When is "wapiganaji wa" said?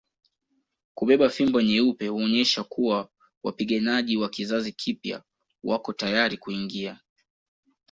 3.43-4.29